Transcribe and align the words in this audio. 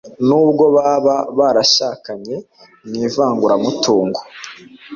nubwo 0.27 0.63
baba 0.75 1.15
barashakanye 1.37 2.35
mu 2.87 2.95
ivanguramutungo 3.07 4.19